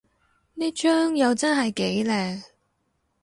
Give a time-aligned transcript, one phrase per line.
[0.55, 2.41] 呢張又真係幾靚